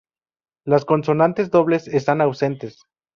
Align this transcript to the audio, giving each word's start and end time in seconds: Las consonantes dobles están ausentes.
Las 0.65 0.83
consonantes 0.83 1.51
dobles 1.51 1.87
están 1.87 2.21
ausentes. 2.21 2.81